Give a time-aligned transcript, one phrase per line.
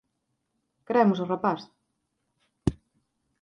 [0.85, 1.61] Queremos ao rapaz.